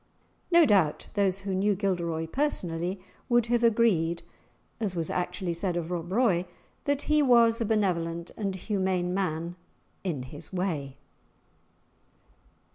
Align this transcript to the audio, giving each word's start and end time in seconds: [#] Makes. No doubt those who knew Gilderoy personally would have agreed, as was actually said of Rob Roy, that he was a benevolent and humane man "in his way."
[#] 0.25 0.51
Makes. 0.51 0.59
No 0.61 0.65
doubt 0.65 1.07
those 1.13 1.39
who 1.41 1.53
knew 1.53 1.75
Gilderoy 1.75 2.25
personally 2.25 2.99
would 3.29 3.45
have 3.53 3.63
agreed, 3.63 4.23
as 4.79 4.95
was 4.95 5.11
actually 5.11 5.53
said 5.53 5.77
of 5.77 5.91
Rob 5.91 6.11
Roy, 6.11 6.47
that 6.85 7.03
he 7.03 7.21
was 7.21 7.61
a 7.61 7.65
benevolent 7.65 8.31
and 8.35 8.55
humane 8.55 9.13
man 9.13 9.57
"in 10.03 10.23
his 10.23 10.51
way." 10.51 10.97